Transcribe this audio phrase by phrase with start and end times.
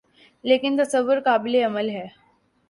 [0.43, 2.07] لیکن تصور قابلِعمل ہے